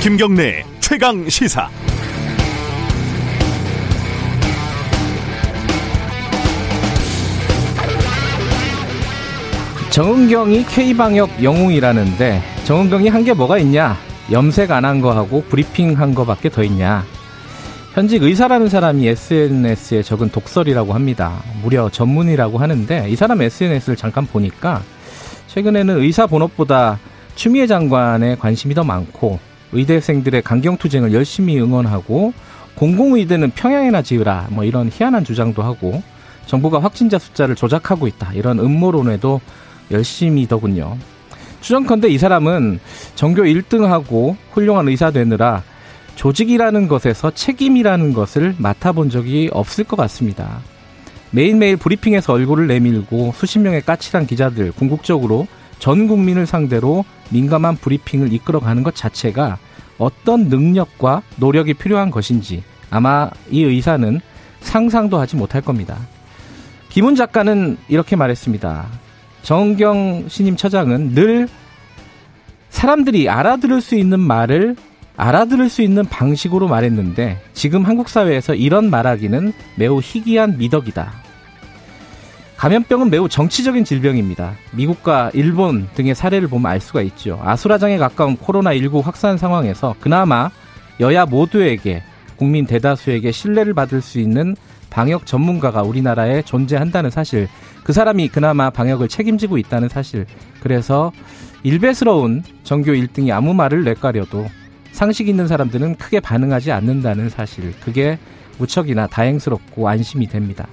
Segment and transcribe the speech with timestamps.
[0.00, 1.68] 김경래 최강 시사.
[9.90, 13.96] 정은경이 K방역 영웅이라는데 정은경이 한 게 뭐가 있냐?
[14.30, 17.04] 염색 안 한 거하고 브리핑 한 거밖에 더 있냐?
[17.96, 21.42] 현직 의사라는 사람이 SNS에 적은 독설이라고 합니다.
[21.62, 24.82] 무려 전문이라고 하는데 이 사람 SNS를 잠깐 보니까
[25.46, 26.98] 최근에는 의사 본업보다
[27.36, 29.38] 추미애 장관에 관심이 더 많고
[29.72, 32.34] 의대생들의 강경투쟁을 열심히 응원하고
[32.74, 36.02] 공공의대는 평양에나 지으라 뭐 이런 희한한 주장도 하고
[36.44, 39.40] 정부가 확진자 숫자를 조작하고 있다 이런 음모론에도
[39.90, 40.98] 열심히더군요.
[41.62, 42.78] 추정컨대 이 사람은
[43.14, 45.62] 전교 1등하고 훌륭한 의사 되느라
[46.16, 50.60] 조직이라는 것에서 책임이라는 것을 맡아본 적이 없을 것 같습니다.
[51.30, 55.46] 매일매일 브리핑에서 얼굴을 내밀고 수십 명의 까칠한 기자들 궁극적으로
[55.78, 59.58] 전 국민을 상대로 민감한 브리핑을 이끌어가는 것 자체가
[59.98, 64.20] 어떤 능력과 노력이 필요한 것인지 아마 이 의사는
[64.60, 65.98] 상상도 하지 못할 겁니다.
[66.88, 68.86] 김훈 작가는 이렇게 말했습니다.
[69.42, 71.48] 정경 신임 처장은 늘
[72.70, 74.76] 사람들이 알아들을 수 있는 말을
[75.16, 81.12] 알아들을 수 있는 방식으로 말했는데 지금 한국 사회에서 이런 말하기는 매우 희귀한 미덕이다.
[82.56, 84.54] 감염병은 매우 정치적인 질병입니다.
[84.72, 87.38] 미국과 일본 등의 사례를 보면 알 수가 있죠.
[87.42, 90.50] 아수라장에 가까운 코로나19 확산 상황에서 그나마
[91.00, 92.02] 여야 모두에게
[92.36, 94.56] 국민 대다수에게 신뢰를 받을 수 있는
[94.88, 97.48] 방역 전문가가 우리나라에 존재한다는 사실,
[97.84, 100.26] 그 사람이 그나마 방역을 책임지고 있다는 사실,
[100.62, 101.12] 그래서
[101.62, 104.46] 일배스러운 전교 1등이 아무 말을 내가려도
[104.96, 108.18] 상식 있는 사람들은 크게 반응하지 않는다는 사실, 그게
[108.56, 110.66] 무척이나 다행스럽고 안심이 됩니다.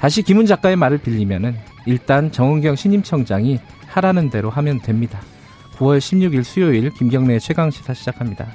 [0.00, 5.20] 다시 김은 작가의 말을 빌리면은 일단 정은경 신임청장이 하라는 대로 하면 됩니다.
[5.74, 8.46] 9월 16일 수요일 김경래의 최강 시사 시작합니다.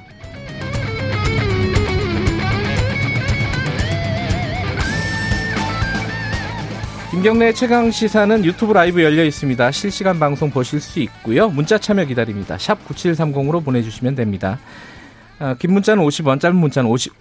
[7.10, 9.70] 김경래 최강 시사는 유튜브 라이브 열려 있습니다.
[9.70, 11.48] 실시간 방송 보실 수 있고요.
[11.48, 12.58] 문자 참여 기다립니다.
[12.58, 14.58] 샵 9730으로 보내주시면 됩니다.
[15.38, 17.14] 아, 긴 문자는 50원, 짧은 문자는 50,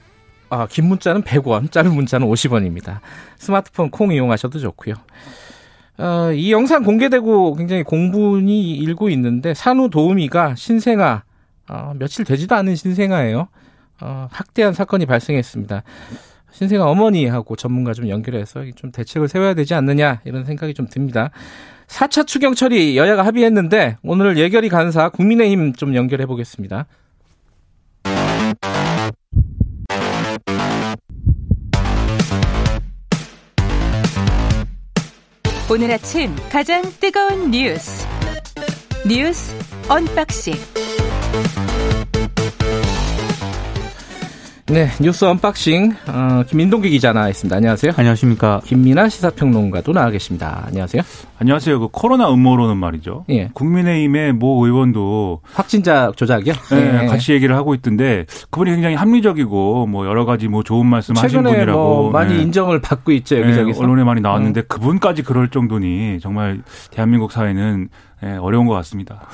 [0.49, 2.99] 아, 긴 문자는 100원, 짧은 문자는 50원입니다.
[3.37, 4.95] 스마트폰 콩 이용하셔도 좋고요.
[5.99, 11.23] 어, 이 영상 공개되고 굉장히 공분이 일고 있는데 산후 도우미가 신생아
[11.69, 13.47] 어, 며칠 되지도 않은 신생아예요.
[14.01, 15.83] 어, 학대한 사건이 발생했습니다.
[16.51, 21.31] 신생아 어머니하고 전문가 좀 연결해서 좀 대책을 세워야 되지 않느냐 이런 생각이 좀 듭니다.
[21.87, 26.85] 4차 추경 처리 여야가 합의했는데 오늘 예결위 간사 국민의힘 좀 연결해 보겠습니다.
[35.69, 38.07] 오늘 아침 가장 뜨거운 뉴스
[39.05, 39.53] 뉴스
[39.89, 40.53] unboxing
[44.69, 47.55] 네, 뉴스 unboxing 어, 김민동기 기자 나와 있습니다.
[47.55, 47.93] 안녕하세요.
[47.95, 48.59] 안녕하십니까.
[48.65, 50.65] 김민아 시사평론가도 나와 계십니다.
[50.67, 51.03] 안녕하세요.
[51.39, 51.79] 안녕하세요.
[51.79, 53.23] 그 코로나 음모론은 말이죠.
[53.29, 53.47] 예.
[53.53, 56.53] 국민의힘의 모 의원도 확진자 조작이요?
[56.71, 57.07] 네, 예.
[57.07, 61.79] 같이 얘기를 하고 있던데 그분이 굉장히 합리적이고 뭐 여러 가지 뭐 좋은 말씀 하신 분이라고
[61.79, 62.41] 뭐 많이 네.
[62.41, 64.65] 인정을 받고 있죠 여기저기서 네, 언론에 많이 나왔는데 음.
[64.67, 66.61] 그분까지 그럴 정도니 정말
[66.91, 67.87] 대한민국 사회는
[68.21, 69.27] 네, 어려운 것 같습니다.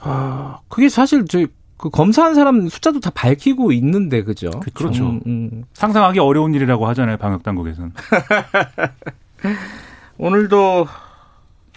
[0.00, 1.44] 아, 그게 사실 저
[1.76, 4.50] 그 검사한 사람 숫자도 다 밝히고 있는데 그죠?
[4.74, 5.10] 그렇죠.
[5.10, 5.64] 음, 음.
[5.74, 7.92] 상상하기 어려운 일이라고 하잖아요 방역 당국에서는.
[10.18, 10.86] 오늘도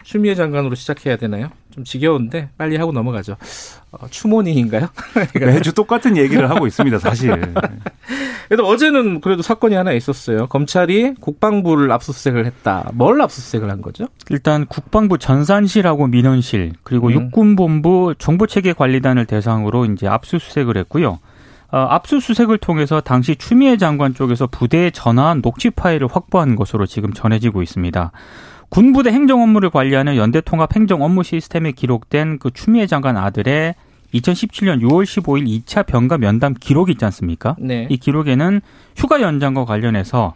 [0.03, 1.49] 추미애 장관으로 시작해야 되나요?
[1.71, 3.35] 좀 지겨운데 빨리 하고 넘어가죠.
[3.91, 4.87] 어, 추모닝인가요?
[5.39, 7.53] 매주 똑같은 얘기를 하고 있습니다, 사실.
[8.47, 10.47] 그래도 어제는 그래도 사건이 하나 있었어요.
[10.47, 12.89] 검찰이 국방부를 압수수색을 했다.
[12.93, 14.07] 뭘 압수수색을 한 거죠?
[14.29, 17.13] 일단 국방부 전산실하고 민원실 그리고 음.
[17.13, 21.19] 육군본부 정보체계관리단을 대상으로 이제 압수수색을 했고요.
[21.71, 27.61] 어, 압수수색을 통해서 당시 추미애 장관 쪽에서 부대에 전화한 녹취 파일을 확보한 것으로 지금 전해지고
[27.61, 28.11] 있습니다.
[28.69, 33.75] 군부대 행정 업무를 관리하는 연대 통합 행정 업무 시스템에 기록된 그 추미애 장관 아들의
[34.13, 37.55] 2017년 6월 15일 2차 병가 면담 기록이 있지 않습니까?
[37.59, 37.87] 네.
[37.89, 38.61] 이 기록에는
[38.95, 40.33] 휴가 연장과 관련해서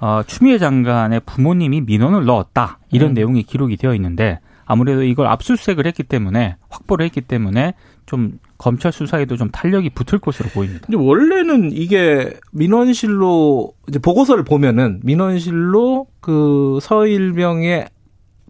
[0.00, 3.14] 어, 추미애 장관의 부모님이 민원을 넣었다 이런 음.
[3.14, 7.74] 내용이 기록이 되어 있는데 아무래도 이걸 압수수색을 했기 때문에 확보를 했기 때문에
[8.06, 10.86] 좀 검찰 수사에도 좀 탄력이 붙을 것으로 보입니다.
[10.86, 17.88] 근데 원래는 이게 민원실로 이제 보고서를 보면은 민원실로 그 서일병의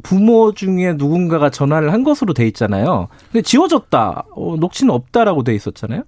[0.03, 3.09] 부모 중에 누군가가 전화를 한 것으로 돼 있잖아요.
[3.33, 4.27] 근데 지워졌다.
[4.35, 6.03] 어, 녹취는 없다라고 돼 있었잖아요.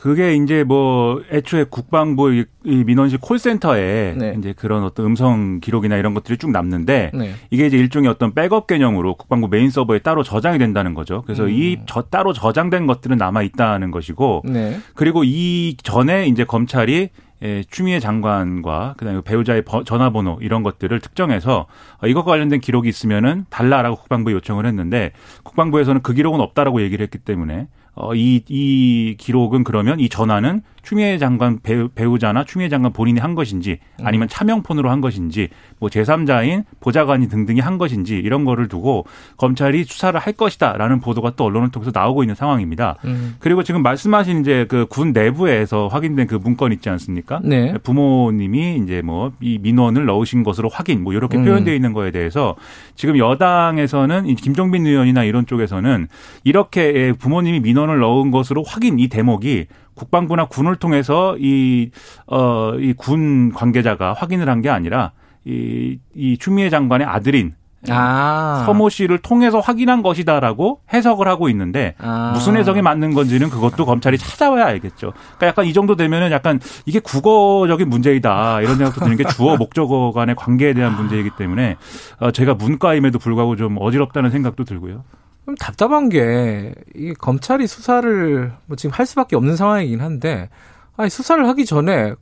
[0.00, 2.44] 그게 이제 뭐 애초에 국방부 이
[2.84, 4.34] 민원실 콜센터에 네.
[4.38, 7.34] 이제 그런 어떤 음성 기록이나 이런 것들이 쭉 남는데 네.
[7.50, 11.22] 이게 이제 일종의 어떤 백업 개념으로 국방부 메인 서버에 따로 저장이 된다는 거죠.
[11.22, 11.50] 그래서 음.
[11.50, 14.78] 이 저 따로 저장된 것들은 남아 있다는 것이고 네.
[14.94, 17.08] 그리고 이 전에 이제 검찰이
[17.42, 21.66] 예, 추미애 장관과 그다음에 배우자의 버- 전화번호 이런 것들을 특정해서
[22.02, 25.10] 어, 이것과 관련된 기록이 있으면은 달라라고 국방부에 요청을 했는데
[25.42, 27.66] 국방부에서는 그 기록은 없다라고 얘기를 했기 때문에
[28.00, 33.34] 어, 이, 이 기록은 그러면 이 전화는 추미애 장관 배우, 배우자나 추미애 장관 본인이 한
[33.34, 35.48] 것인지 아니면 차명폰으로 한 것인지
[35.78, 39.04] 뭐 제3자인 보좌관이 등등이 한 것인지 이런 거를 두고
[39.36, 42.96] 검찰이 수사를 할 것이다라는 보도가 또 언론을 통해서 나오고 있는 상황입니다.
[43.04, 43.36] 음.
[43.38, 47.40] 그리고 지금 말씀하신 이제 그 군 내부에서 확인된 그 문건 있지 않습니까?
[47.44, 47.74] 네.
[47.82, 51.44] 부모님이 이제 뭐 이 민원을 넣으신 것으로 확인 뭐 이렇게 음.
[51.44, 52.56] 표현되어 있는 거에 대해서
[52.96, 56.08] 지금 여당에서는 이 김종빈 의원이나 이런 쪽에서는
[56.44, 61.90] 이렇게 예, 부모님이 민원 을 넣은 것으로 확인 이 대목이 국방부나 군을 통해서 이,
[62.26, 65.12] 어, 이 군 관계자가 확인을 한 게 아니라
[65.44, 67.52] 이, 이 추미애 장관의 아들인
[67.88, 68.64] 아.
[68.66, 72.32] 서모 씨를 통해서 확인한 것이다라고 해석을 하고 있는데 아.
[72.34, 75.12] 무슨 해석이 맞는 건지는 그것도 검찰이 찾아봐야 알겠죠.
[75.12, 80.10] 그러니까 약간 이 정도 되면은 약간 이게 국어적인 문제이다 이런 생각도 드는 게 주어 목적어
[80.12, 81.76] 간의 관계에 대한 문제이기 때문에
[82.18, 85.04] 어, 제가 문과임에도 불구하고 좀 어지럽다는 생각도 들고요.
[85.48, 90.50] 좀 답답한 게, 이 검찰이 수사를 뭐 지금 할 수밖에 없는 상황이긴 한데,
[90.94, 92.12] 아니, 수사를 하기 전에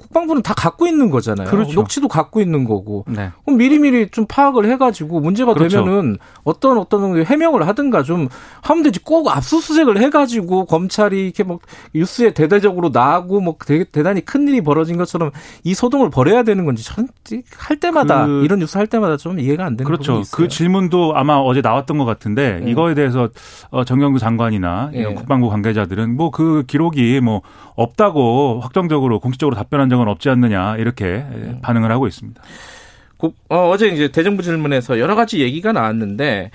[0.00, 1.48] 국방부는 다 갖고 있는 거잖아요.
[1.48, 1.74] 그렇죠.
[1.74, 3.04] 녹취도 갖고 있는 거고.
[3.06, 3.30] 네.
[3.44, 5.84] 그럼 미리미리 좀 파악을 해가지고 문제가 그렇죠.
[5.84, 8.28] 되면은 어떤 어떤 해명을 하든가 좀
[8.62, 9.00] 하면 되지.
[9.04, 11.58] 꼭 압수수색을 해가지고 검찰이 이렇게 뭐
[11.94, 15.30] 뉴스에 대대적으로 나고 뭐 되게 대단히 큰 일이 벌어진 것처럼
[15.64, 19.76] 이 소동을 벌여야 되는 건지 전할 때마다 그- 이런 뉴스 할 때마다 좀 이해가 안
[19.76, 20.20] 되는 부분이 그렇죠.
[20.20, 20.30] 있어요.
[20.36, 22.70] 그 질문도 아마 어제 나왔던 것 같은데 네.
[22.70, 23.28] 이거에 대해서
[23.70, 25.04] 어, 정경두 장관이나 예.
[25.14, 27.42] 국방부 관계자들은 뭐 그 기록이 뭐
[27.74, 31.58] 없다고 확정적으로 공식적으로 답변한 적은 없지 않느냐 이렇게 음.
[31.62, 32.40] 반응을 하고 있습니다.
[33.16, 36.50] 국- 어, 제 이제 대정부 질문에서 여러 가지 얘기가 나왔는데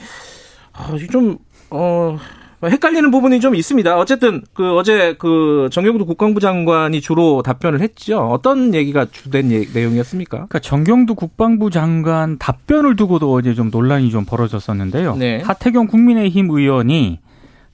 [0.73, 1.37] 아, 이게 좀
[1.69, 2.17] 어.
[2.63, 3.95] 헷갈리는 부분이 좀 있습니다.
[3.99, 8.17] 어쨌든 그 어제 그 정경도 국방부 장관이 주로 답변을 했죠.
[8.29, 10.37] 어떤 얘기가 주된 예- 내용이었습니까?
[10.37, 15.15] 그러니까 정경두 국방부 장관 답변을 두고도 어제 좀 논란이 좀 벌어졌었는데요.
[15.17, 15.41] 네.
[15.41, 17.19] 하태경 국민의힘 의원이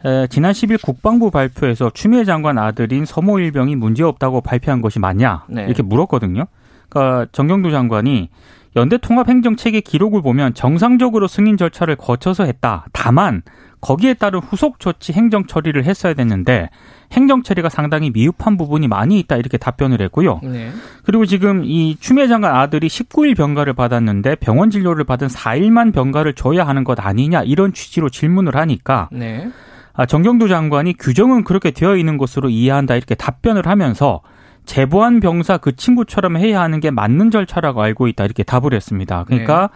[0.06, 5.65] 에, 지난 10일 국방부 발표에서 추미애 장관 아들인 서모 일병이 문제없다고 발표한 것이 맞냐 네.
[5.65, 6.45] 이렇게 물었거든요.
[6.89, 8.30] 그러니까 정경두 장관이
[8.75, 12.86] 연대 통합 행정 체계 기록을 보면 정상적으로 승인 절차를 거쳐서 했다.
[12.94, 13.42] 다만
[13.81, 16.69] 거기에 따른 후속 조치 행정 처리를 했어야 됐는데
[17.12, 20.39] 행정 처리가 상당히 미흡한 부분이 많이 있다 이렇게 답변을 했고요.
[20.44, 20.71] 네.
[21.03, 26.65] 그리고 지금 이 추미애 장관 아들이 19일 병가를 받았는데 병원 진료를 받은 4일만 병가를 줘야
[26.65, 29.50] 하는 것 아니냐 이런 취지로 질문을 하니까 네.
[29.93, 34.21] 아, 정경두 장관이 규정은 그렇게 되어 있는 것으로 이해한다 이렇게 답변을 하면서
[34.65, 39.23] 제보한 병사 그 친구처럼 해야 하는 게 맞는 절차라고 알고 있다 이렇게 답을 했습니다.
[39.25, 39.69] 그러니까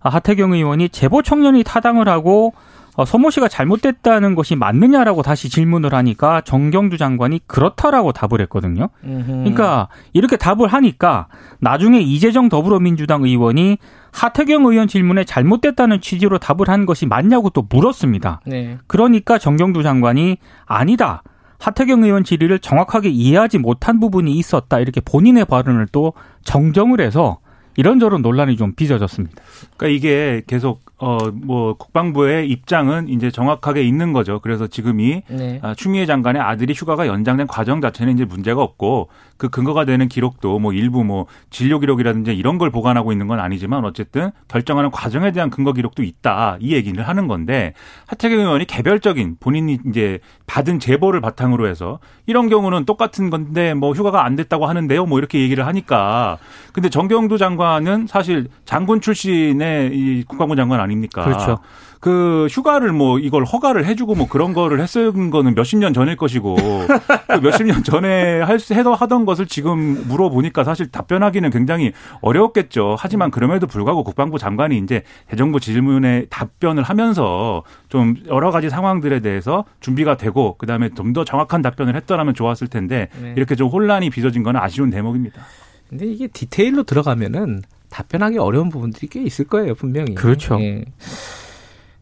[0.00, 2.54] 아, 하태경 의원이 제보 청년이 타당을 하고
[2.98, 8.88] 어, 서모 씨가 잘못됐다는 것이 맞느냐라고 다시 질문을 하니까 정경두 장관이 그렇다라고 답을 했거든요.
[9.02, 11.28] 그러니까 이렇게 답을 하니까
[11.60, 13.78] 나중에 이재정 더불어민주당 의원이
[14.10, 18.40] 하태경 의원 질문에 잘못됐다는 취지로 답을 한 것이 맞냐고 또 물었습니다.
[18.46, 18.78] 네.
[18.88, 21.22] 그러니까 정경두 장관이 아니다.
[21.60, 24.80] 하태경 의원 질의를 정확하게 이해하지 못한 부분이 있었다.
[24.80, 27.38] 이렇게 본인의 발언을 또 정정을 해서
[27.76, 29.40] 이런저런 논란이 좀 빚어졌습니다.
[29.76, 34.40] 그러니까 이게 계속 어 뭐 국방부의 입장은 이제 정확하게 있는 거죠.
[34.40, 35.60] 그래서 지금이 네.
[35.62, 40.58] 아, 추미애 장관의 아들이 휴가가 연장된 과정 자체는 이제 문제가 없고 그 근거가 되는 기록도
[40.58, 45.48] 뭐 일부 뭐 진료 기록이라든지 이런 걸 보관하고 있는 건 아니지만 어쨌든 결정하는 과정에 대한
[45.48, 47.72] 근거 기록도 있다 이 얘기를 하는 건데
[48.08, 54.24] 하태경 의원이 개별적인 본인이 이제 받은 제보를 바탕으로 해서 이런 경우는 똑같은 건데 뭐 휴가가
[54.24, 56.38] 안 됐다고 하는데요 뭐 이렇게 얘기를 하니까
[56.72, 61.22] 근데 정경두 장관은 사실 장군 출신의 이 국방부 장관 아닙니까?
[61.24, 61.58] 그렇죠.
[62.00, 66.56] 그 휴가를 뭐 이걸 허가를 해주고 뭐 그런 거를 했은 거는 몇십 년 전일 것이고
[66.56, 72.96] 그 몇십 년 전에 할 수, 해도 하던 것을 지금 물어보니까 사실 답변하기는 굉장히 어려웠겠죠.
[72.98, 79.64] 하지만 그럼에도 불구하고 국방부 장관이 이제 대정부 질문에 답변을 하면서 좀 여러 가지 상황들에 대해서
[79.80, 83.32] 준비가 되고 그다음에 좀 더 정확한 답변을 했더라면 좋았을 텐데 네.
[83.34, 85.40] 이렇게 좀 혼란이 빚어진 건 아쉬운 대목입니다.
[85.88, 90.14] 근데 이게 디테일로 들어가면은 답변하기 어려운 부분들이 꽤 있을 거예요, 분명히.
[90.14, 90.60] 그렇죠.
[90.60, 90.84] 예.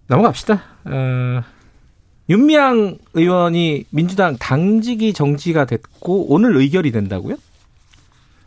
[0.08, 0.62] 넘어갑시다.
[0.84, 1.42] 어,
[2.28, 7.36] 윤미향 의원이 민주당 당직이 정지가 됐고 오늘 의결이 된다고요?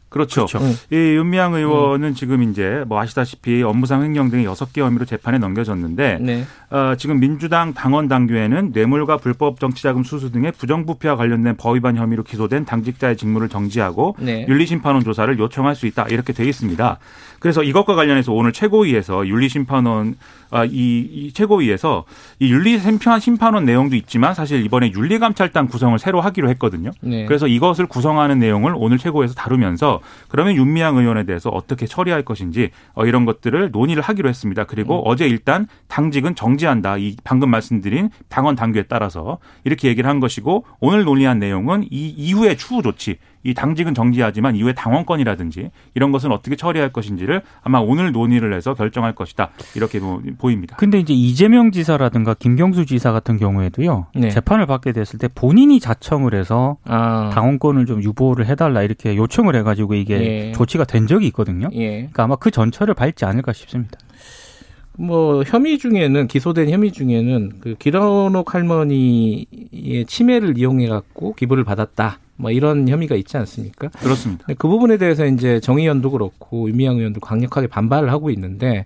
[0.09, 0.45] 그렇죠.
[0.45, 0.65] 그렇죠.
[0.91, 2.13] 이 윤미향 의원은 음.
[2.13, 6.45] 지금 이제 뭐 아시다시피 업무상 횡령 등의 여섯 개 혐의로 재판에 넘겨졌는데 네.
[6.71, 12.65] 어, 지금 민주당 당원 당규에는 뇌물과 불법 정치자금 수수 등의 부정부패와 관련된 법위반 혐의로 기소된
[12.65, 14.45] 당직자의 직무를 정지하고 네.
[14.49, 16.97] 윤리심판원 조사를 요청할 수 있다 이렇게 되어 있습니다.
[17.39, 20.15] 그래서 이것과 관련해서 오늘 최고위에서 윤리심판원
[20.51, 22.05] 아, 이, 이 최고위에서
[22.39, 26.91] 이 윤리심판 심판원 내용도 있지만 사실 이번에 윤리감찰단 구성을 새로 하기로 했거든요.
[27.01, 27.25] 네.
[27.25, 33.05] 그래서 이것을 구성하는 내용을 오늘 최고위에서 다루면서 그러면 윤미향 의원에 대해서 어떻게 처리할 것인지 어,
[33.05, 34.63] 이런 것들을 논의를 하기로 했습니다.
[34.65, 35.03] 그리고 음.
[35.05, 36.97] 어제 일단 당직은 정지한다.
[36.97, 42.57] 이 방금 말씀드린 당원 당규에 따라서 이렇게 얘기를 한 것이고 오늘 논의한 내용은 이 이후의
[42.57, 48.53] 추후 조치 이 당직은 정지하지만 이후에 당원권이라든지 이런 것은 어떻게 처리할 것인지를 아마 오늘 논의를
[48.53, 49.51] 해서 결정할 것이다.
[49.75, 49.99] 이렇게
[50.37, 50.75] 보입니다.
[50.75, 54.07] 근데 이제 이재명 지사라든가 김경수 지사 같은 경우에도요.
[54.15, 54.29] 네.
[54.29, 57.29] 재판을 받게 됐을 때 본인이 자청을 해서 아.
[57.33, 60.51] 당원권을 좀 유보를 해달라 이렇게 요청을 해가지고 이게 예.
[60.51, 61.69] 조치가 된 적이 있거든요.
[61.73, 61.89] 예.
[61.97, 63.97] 그러니까 아마 그 전철을 밟지 않을까 싶습니다.
[64.97, 72.19] 뭐 혐의 중에는 기소된 혐의 중에는 그 기런옥 할머니의 치매를 이용해 갖고 기부를 받았다.
[72.39, 73.89] 뭐 이런 혐의가 있지 않습니까?
[73.89, 74.45] 그렇습니다.
[74.57, 78.85] 그 부분에 대해서 이제 정 의원도 그렇고 유미양 의원도 강력하게 반발을 하고 있는데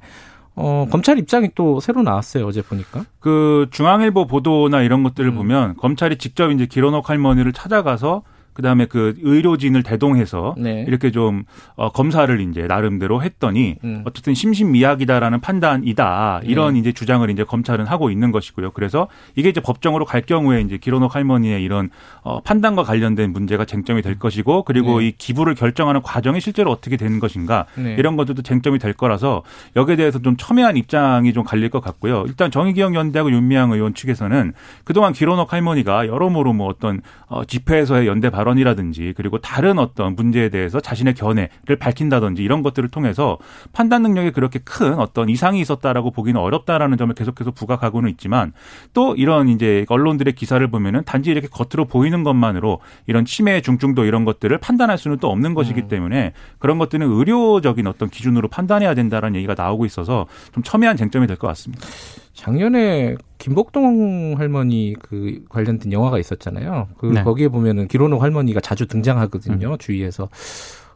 [0.55, 3.05] 어, 검찰 입장이 또 새로 나왔어요, 어제 보니까.
[3.19, 5.36] 그 중앙일보 보도나 이런 것들을 음.
[5.36, 10.86] 보면 검찰이 직접 이제 기론옥 할머니를 찾아가서 그다음에 그 의료진을 대동해서 네.
[10.88, 11.43] 이렇게 좀
[11.75, 14.03] 어, 검사를 이제 나름대로 했더니 음.
[14.05, 16.79] 어쨌든 심신미약이다라는 판단이다 이런 네.
[16.79, 18.72] 이제 주장을 이제 검찰은 하고 있는 것이고요.
[18.72, 21.89] 그래서 이게 이제 법정으로 갈 경우에 이제 기론옥 할머니의 이런
[22.22, 25.07] 어, 판단과 관련된 문제가 쟁점이 될 것이고 그리고 네.
[25.07, 27.95] 이 기부를 결정하는 과정이 실제로 어떻게 되는 것인가 네.
[27.98, 29.43] 이런 것들도 쟁점이 될 거라서
[29.75, 32.25] 여기에 대해서 좀 첨예한 입장이 좀 갈릴 것 같고요.
[32.27, 38.29] 일단 정의기억 연대하고 윤미향 의원 측에서는 그동안 기론옥 할머니가 여러모로 뭐 어떤 어, 집회에서의 연대
[38.29, 43.38] 발 발언이라든지 그리고 다른 어떤 문제에 대해서 자신의 견해를 밝힌다든지 이런 것들을 통해서
[43.72, 48.54] 판단 능력에 그렇게 큰 어떤 이상이 있었다라고 보기는 어렵다라는 점을 계속해서 부각하고는 있지만
[48.94, 54.26] 또 이런 이제 언론들의 기사를 보면은 단지 이렇게 겉으로 보이는 것만으로 이런 치매 중증도 이런
[54.26, 55.88] 것들을 판단할 수는 또 없는 것이기 음.
[55.88, 61.34] 때문에 그런 것들은 의료적인 어떤 기준으로 판단해야 된다라는 얘기가 나오고 있어서 좀 첨예한 쟁점이 될
[61.38, 61.88] 것 같습니다.
[62.34, 66.88] 작년에 김복동 할머니 그 관련된 영화가 있었잖아요.
[66.98, 67.24] 그 네.
[67.24, 69.72] 거기에 보면은 기로노 할머니가 자주 등장하거든요.
[69.74, 69.78] 음.
[69.78, 70.30] 주위에서.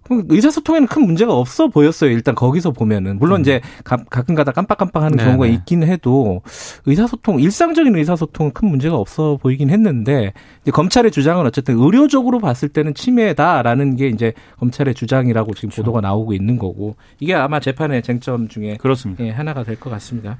[0.10, 2.10] 의사소통에는 큰 문제가 없어 보였어요.
[2.12, 3.42] 일단 거기서 보면은 물론 음.
[3.42, 5.27] 이제 가, 끔가다 깜빡깜빡하는 네네.
[5.30, 6.42] 경우가 있긴 해도
[6.86, 12.94] 의사소통 일상적인 의사소통은 큰 문제가 없어 보이긴 했는데 이제 검찰의 주장은 어쨌든 의료적으로 봤을 때는
[12.94, 15.82] 침해다라는 게 이제 검찰의 주장이라고 지금 그렇죠.
[15.82, 19.25] 보도가 나오고 있는 거고 이게 아마 재판의 쟁점 중에 그렇습니다.
[19.25, 20.38] 예, 하나가 될 것 같습니다.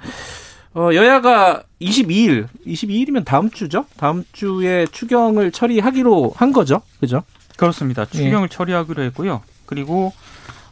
[0.74, 3.86] 어, 여야가 22일, 22일이면 다음 주죠?
[3.98, 6.82] 다음 주에 추경을 처리하기로 한 거죠?
[7.00, 7.24] 그죠?
[7.56, 8.06] 그렇습니다.
[8.06, 8.56] 추경을 예.
[8.56, 9.42] 처리하기로 했고요.
[9.66, 10.14] 그리고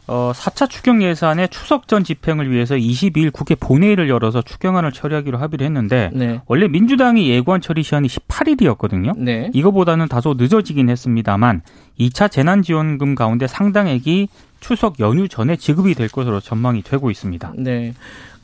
[0.08, 5.66] 어, 4차 추경 예산의 추석 전 집행을 위해서 22일 국회 본회의를 열어서 추경안을 처리하기로 합의를
[5.66, 6.40] 했는데 네.
[6.46, 9.18] 원래 민주당이 예고한 처리 시한이 18일이었거든요.
[9.18, 9.50] 네.
[9.52, 11.62] 이거보다는 다소 늦어지긴 했습니다만
[11.98, 14.28] 2차 재난지원금 가운데 상당액이
[14.60, 17.54] 추석 연휴 전에 지급이 될 것으로 전망이 되고 있습니다.
[17.56, 17.94] 네.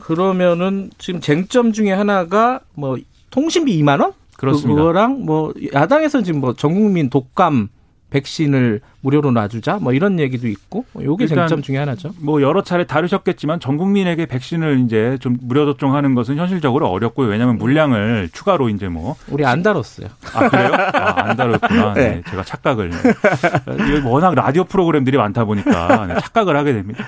[0.02, 2.99] 그러면은 지금 쟁점 중에 하나가 뭐
[3.30, 4.12] 통신비 2만 원?
[4.37, 4.75] 그렇습니다.
[4.75, 7.68] 그거랑 뭐 야당에서 지금 뭐 전국민 독감
[8.12, 12.12] 백신을 무료로 놔주자 뭐 이런 얘기도 있고 요게 쟁점 중에 하나죠.
[12.21, 17.28] 뭐 여러 차례 다루셨겠지만 전 국민에게 백신을 이제 좀 무료 접종하는 것은 현실적으로 어렵고요.
[17.28, 20.09] 왜냐하면 물량을 추가로 이제 뭐 우리 안 다뤘어요.
[20.35, 20.71] 아 그래요?
[20.73, 21.95] 아, 안 다뤘구나.
[21.95, 22.02] 네.
[22.02, 22.23] 네.
[22.31, 22.92] 제가 착각을
[24.04, 27.04] 워낙 라디오 프로그램들이 많다 보니까 네, 착각을 하게 됩니다.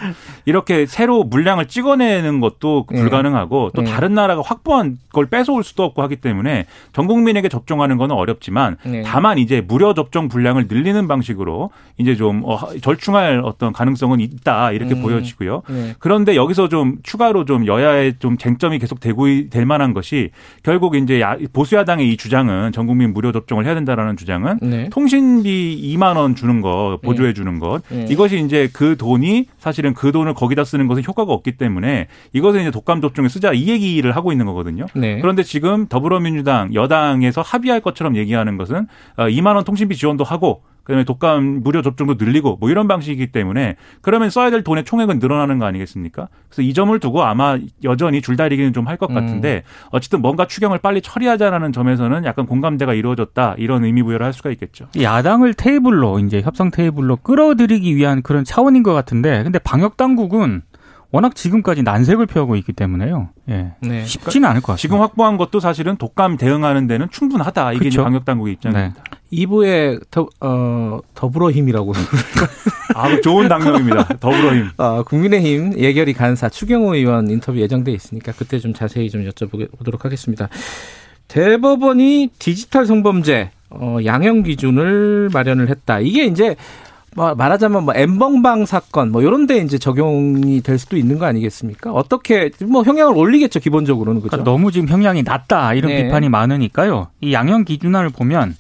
[0.47, 3.01] 이렇게 새로 물량을 찍어내는 것도 네.
[3.01, 3.91] 불가능하고 또 네.
[3.91, 9.03] 다른 나라가 확보한 걸 뺏어올 수도 없고 하기 때문에 전 국민에게 접종하는 건 어렵지만 네.
[9.05, 14.95] 다만 이제 무료 접종 분량을 늘리는 방식으로 이제 좀 어, 절충할 어떤 가능성은 있다 이렇게
[14.95, 15.03] 음.
[15.03, 15.63] 보여지고요.
[15.69, 15.95] 네.
[15.99, 20.31] 그런데 여기서 좀 추가로 좀 여야의 좀 쟁점이 계속 되고 될 만한 것이
[20.63, 21.23] 결국 이제
[21.53, 24.89] 보수 야당의 이 주장은 전 국민 무료 접종을 해야 된다라는 주장은 네.
[24.91, 27.35] 통신비 2만 원 주는 거 보조해 네.
[27.35, 28.07] 주는 것 네.
[28.09, 32.71] 이것이 이제 그 돈이 사실은 그 돈을 거기다 쓰는 것은 효과가 없기 때문에 이것은 이제
[32.71, 34.87] 독감 접종에 쓰자 이 얘기를 하고 있는 거거든요.
[34.95, 35.21] 네.
[35.21, 38.87] 그런데 지금 더불어민주당 여당에서 합의할 것처럼 얘기하는 것은
[39.17, 43.77] 2만 어, 원 통신비 지원도 하고 그다음에 독감 무료 접종도 늘리고 뭐 이런 방식이기 때문에
[44.01, 46.29] 그러면 써야 될 돈의 총액은 늘어나는 거 아니겠습니까?
[46.49, 49.89] 그래서 이 점을 두고 아마 여전히 줄다리기는 좀 할 것 같은데 음.
[49.91, 54.87] 어쨌든 뭔가 추경을 빨리 처리하자라는 점에서는 약간 공감대가 이루어졌다 이런 의미 부여를 할 수가 있겠죠.
[55.01, 60.63] 야당을 테이블로 이제 협상 테이블로 끌어들이기 위한 그런 차원인 것 같은데 근데 방역 당국은
[61.15, 63.29] 워낙 지금까지 난색을 표하고 있기 때문에요.
[63.49, 63.71] 예.
[63.79, 64.05] 네.
[64.05, 64.81] 쉽지는 않을 것 같습니다.
[64.81, 67.75] 지금 확보한 것도 사실은 독감 대응하는 데는 충분하다.
[67.75, 68.03] 이게 이제 그쵸?
[68.03, 69.01] 방역 당국의 입장입니다.
[69.33, 71.93] 2부에 더, 어, 더불어힘이라고.
[72.97, 74.09] 아, 좋은 당명입니다.
[74.19, 74.71] 더불어힘.
[74.77, 80.49] 어, 국민의힘 예결위 간사 추경호 의원 인터뷰 예정돼 있으니까 그때 좀 자세히 좀 여쭤보도록 하겠습니다.
[81.29, 86.01] 대법원이 디지털 성범죄 어, 양형 기준을 마련을 했다.
[86.01, 86.57] 이게 이제 뭐
[87.15, 91.93] 말하자면 뭐 엠벙방 사건 뭐 이런 데 이제 적용이 될 수도 있는 거 아니겠습니까?
[91.93, 94.21] 어떻게 뭐 형량을 올리겠죠, 기본적으로는.
[94.21, 94.31] 그죠?
[94.31, 96.05] 그러니까 너무 지금 형량이 낮다 이런 네.
[96.05, 97.09] 비판이 많으니까요.
[97.21, 98.57] 이 양형 기준안을 보면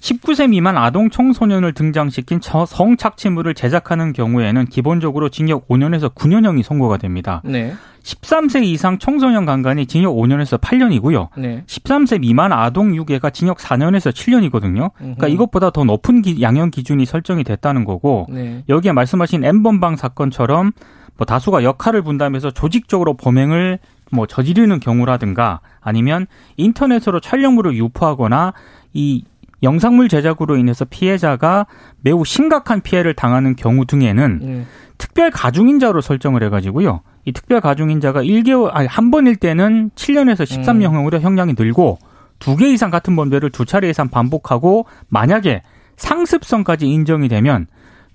[0.00, 7.42] 19세 미만 아동 청소년을 등장시킨 처- 성착취물을 제작하는 경우에는 기본적으로 징역 5년에서 9년형이 선고가 됩니다.
[7.44, 7.74] 네.
[8.04, 11.28] 13세 이상 청소년 강간이 징역 5년에서 8년이고요.
[11.36, 11.64] 네.
[11.66, 14.92] 13세 미만 아동 유괴가 징역 4년에서 7년이거든요.
[14.96, 15.28] 그러니까.
[15.28, 18.62] 이것보다 더 높은 기- 양형 기준이 설정이 됐다는 거고 네.
[18.68, 20.72] 여기에 말씀하신 엠번방 사건처럼
[21.16, 23.80] 뭐 다수가 역할을 분담해서 조직적으로 범행을
[24.12, 26.26] 뭐 저지르는 경우라든가 아니면
[26.56, 28.54] 인터넷으로 촬영물을 유포하거나
[28.94, 29.24] 이
[29.62, 31.66] 영상물 제작으로 인해서 피해자가
[32.00, 34.64] 매우 심각한 피해를 당하는 경우 등에는 네.
[34.98, 37.02] 특별 가중인자로 설정을 해가지고요.
[37.24, 41.98] 이 특별 가중인자가 1개월, 아니, 한 번일 때는 7년에서 13년형으로 형량이 늘고
[42.38, 45.62] 두 개 이상 같은 범죄를 두 차례 이상 반복하고 만약에
[45.96, 47.66] 상습성까지 인정이 되면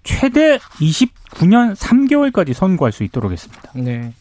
[0.04, 3.62] 최대 29년 3개월까지 선고할 수 있도록 했습니다.
[3.76, 4.14] 네.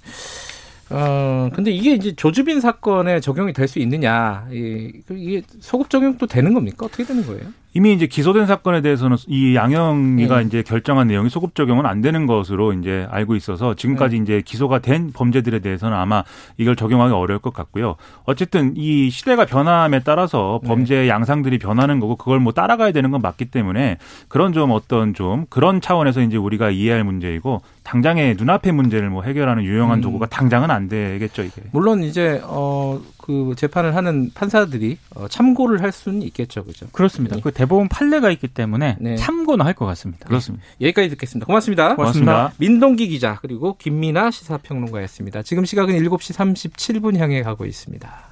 [0.92, 4.46] 어, 근데 이게 이제 조주빈 사건에 적용이 될 수 있느냐.
[4.52, 6.84] 이- 그 이게 소급 적용도 되는 겁니까?
[6.86, 7.42] 어떻게 되는 거예요?
[7.74, 10.44] 이미 이제 기소된 사건에 대해서는 이 양형이가 네.
[10.44, 14.22] 이제 결정한 내용이 소급 적용은 안 되는 것으로 이제 알고 있어서 지금까지 네.
[14.22, 16.22] 이제 기소가 된 범죄들에 대해서는 아마
[16.58, 17.96] 이걸 적용하기 어려울 것 같고요.
[18.24, 20.68] 어쨌든 이 시대가 변함에 따라서 네.
[20.68, 23.96] 범죄의 양상들이 변하는 거고 그걸 뭐 따라가야 되는 건 맞기 때문에
[24.28, 29.64] 그런 좀 어떤 좀 그런 차원에서 이제 우리가 이해할 문제이고 당장의 눈앞의 문제를 뭐 해결하는
[29.64, 30.02] 유용한 음.
[30.02, 31.62] 도구가 당장은 안 되겠죠 이게.
[31.72, 36.86] 물론 이제 어 그 재판을 하는 판사들이 어, 참고를 할 수는 있겠죠, 그죠?
[36.92, 37.36] 그렇습니다.
[37.42, 39.16] 그 대법원 판례가 있기 때문에 네.
[39.16, 40.26] 참고는 할 것 같습니다.
[40.28, 40.62] 그렇습니다.
[40.82, 41.46] 여기까지 듣겠습니다.
[41.46, 41.94] 고맙습니다.
[41.96, 42.52] 고맙습니다.
[42.58, 45.42] 민동기 기자 그리고 김민아 시사평론가였습니다.
[45.42, 48.31] 지금 시각은 7시 37분 향해 가고 있습니다.